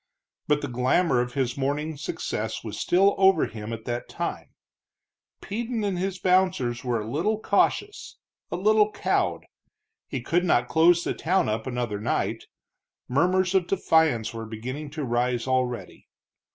[0.47, 4.49] But the glamour of his morning's success was still over him at that time;
[5.41, 8.17] Peden and his bouncers were a little cautious,
[8.49, 9.45] a little cowed.
[10.07, 12.45] He could not close the town up another night;
[13.07, 16.07] murmurs of defiance were beginning to rise already.